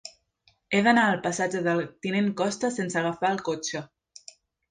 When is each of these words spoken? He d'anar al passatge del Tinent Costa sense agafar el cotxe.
He 0.75 0.79
d'anar 0.87 1.01
al 1.09 1.19
passatge 1.25 1.61
del 1.67 1.83
Tinent 2.07 2.31
Costa 2.41 2.71
sense 2.79 2.99
agafar 3.03 3.31
el 3.35 3.39
cotxe. 3.51 3.83